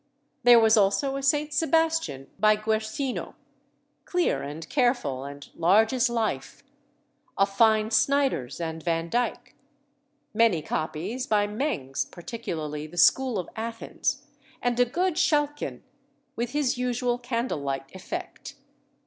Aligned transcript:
There 0.41 0.59
was 0.59 0.77
also 0.77 1.15
a 1.15 1.21
Saint 1.21 1.53
Sebastian, 1.53 2.25
by 2.39 2.55
Guercino, 2.55 3.35
"clear 4.05 4.41
and 4.41 4.67
careful," 4.67 5.25
and 5.25 5.47
large 5.55 5.93
as 5.93 6.09
life; 6.09 6.63
a 7.37 7.45
fine 7.45 7.91
Snyders 7.91 8.59
and 8.59 8.81
Vandyke; 8.81 9.53
many 10.33 10.63
copies 10.63 11.27
by 11.27 11.45
Mengs 11.45 12.03
(particularly 12.09 12.87
"The 12.87 12.97
School 12.97 13.37
of 13.37 13.47
Athens"); 13.55 14.23
and 14.59 14.79
a 14.79 14.85
good 14.85 15.17
Schalcken, 15.19 15.83
with 16.35 16.53
his 16.53 16.79
usual 16.79 17.19
candlelight 17.19 17.93
effect. 17.95 18.55